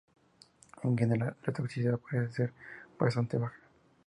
[0.81, 2.53] En general, la toxicidad parece ser
[2.97, 3.59] bastante baja.